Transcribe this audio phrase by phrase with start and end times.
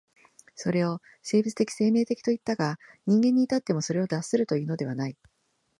[0.55, 5.15] それを生物的生命的といったが、人間に至ってもそれを脱するというのではない。